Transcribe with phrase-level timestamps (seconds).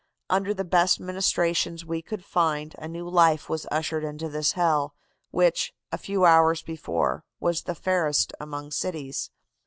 [0.31, 4.95] Under the best ministrations we could find, a new life was ushered into this hell,
[5.29, 9.29] which, a few hours before, was the fairest among cities.